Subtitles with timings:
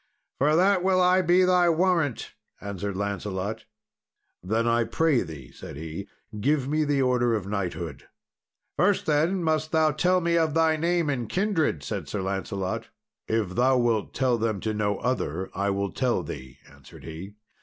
[0.39, 3.65] "For that will I be thy warrant," answered Lancelot.
[4.41, 6.07] "Then, I pray thee," said he,
[6.39, 8.07] "give me the order of knighthood."
[8.77, 12.87] "First, then, must thou tell me of thy name and kindred," said Sir Lancelot.
[13.27, 17.35] "If thou wilt tell them to no other, I will tell thee," answered he.